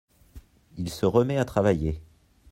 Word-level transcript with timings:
Il 0.79 0.89
se 0.89 1.05
remet 1.05 1.37
à 1.37 1.45
travailler. 1.45 2.01